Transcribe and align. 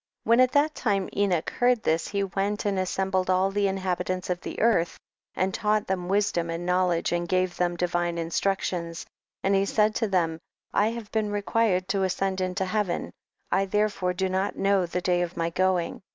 23. 0.23 0.29
When 0.31 0.43
at 0.43 0.51
that 0.53 0.73
time 0.73 1.09
Enoch 1.15 1.49
heard 1.51 1.83
this 1.83 2.07
he 2.07 2.23
went 2.23 2.65
and 2.65 2.79
assembled 2.79 3.29
all 3.29 3.51
the 3.51 3.67
inhabitants 3.67 4.31
of 4.31 4.41
the 4.41 4.59
earth, 4.59 4.97
and 5.35 5.53
taught 5.53 5.85
them 5.85 6.07
wisdom 6.09 6.49
and 6.49 6.65
knowledge 6.65 7.11
and 7.11 7.27
gave 7.29 7.55
them 7.55 7.75
divine 7.75 8.17
instructions, 8.17 9.05
and 9.43 9.53
he 9.53 9.63
said 9.65 9.93
to 9.93 10.07
them, 10.07 10.39
I 10.73 10.87
have 10.87 11.11
been 11.11 11.29
required 11.29 11.87
to 11.89 12.01
ascend 12.01 12.41
into 12.41 12.65
heaven, 12.65 13.11
I 13.51 13.65
therefore 13.65 14.13
do 14.13 14.27
not 14.27 14.55
know 14.57 14.87
the 14.87 15.01
day 15.01 15.21
of 15.21 15.37
my 15.37 15.51
going. 15.51 16.01